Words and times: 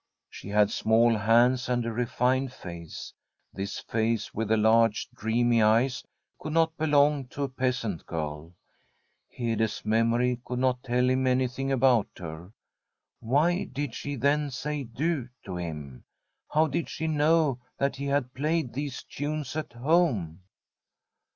She 0.31 0.49
had 0.49 0.71
small 0.71 1.15
hands 1.15 1.69
and 1.69 1.85
a 1.85 1.91
refined 1.93 2.51
face. 2.51 3.13
This 3.53 3.77
face, 3.77 4.33
with 4.33 4.47
the 4.47 4.57
large, 4.57 5.07
dreamy 5.13 5.61
eyes, 5.61 6.03
could 6.39 6.53
not 6.53 6.75
belong 6.75 7.27
to 7.27 7.43
a 7.43 7.47
peasant 7.47 8.07
girl. 8.07 8.53
Hede's 9.29 9.85
memory 9.85 10.41
could 10.43 10.57
not 10.57 10.81
tell 10.81 11.07
him 11.07 11.27
any 11.27 11.47
thing 11.47 11.71
about 11.71 12.09
her. 12.17 12.51
Why 13.19 13.65
did 13.65 13.93
she, 13.93 14.15
then, 14.15 14.49
say' 14.49 14.81
du' 14.85 15.29
to 15.45 15.57
him? 15.57 16.03
How 16.51 16.65
did 16.65 16.89
she 16.89 17.05
know 17.05 17.59
that 17.77 17.97
he 17.97 18.05
had 18.07 18.33
played 18.33 18.73
these 18.73 19.03
tunes 19.03 19.55
at 19.55 19.71
home 19.73 20.41